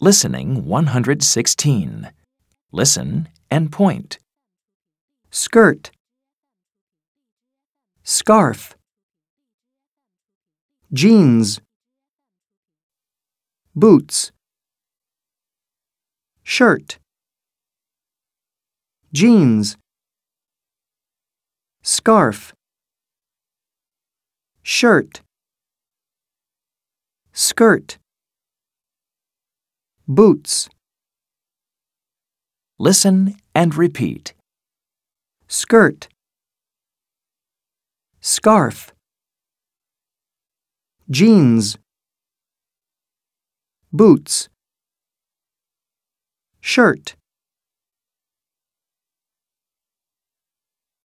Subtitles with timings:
[0.00, 2.10] Listening 116.
[2.70, 4.18] Listen and point.
[5.30, 5.90] skirt,
[8.04, 8.76] scarf,
[10.92, 11.60] jeans,
[13.74, 14.30] boots,
[16.44, 16.98] shirt,
[19.12, 19.76] jeans,
[21.82, 22.54] scarf,
[24.62, 25.22] shirt,
[27.32, 27.98] skirt,
[30.08, 30.70] boots,
[32.78, 34.32] Listen and repeat.
[35.48, 36.08] skirt,
[38.20, 38.92] scarf,
[41.10, 41.76] jeans,
[43.92, 44.48] boots,
[46.60, 47.17] shirt.